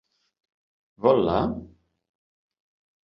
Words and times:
Vol 1.07 1.21
la?? 1.27 1.37